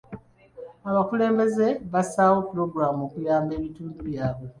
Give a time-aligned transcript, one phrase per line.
[0.89, 4.47] Abakulembeze bassaawo pulogulaamu okuyamba ebitundu byabwe.